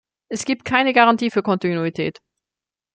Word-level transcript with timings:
Es 0.29 0.45
gibt 0.45 0.63
also 0.67 0.75
keine 0.77 0.93
Garantie 0.93 1.29
für 1.29 1.43
Kontinuität. 1.43 2.19